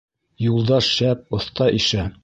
Юлдаш 0.45 0.89
шәп, 0.97 1.23
оҫта 1.41 1.73
ишә. 1.83 2.09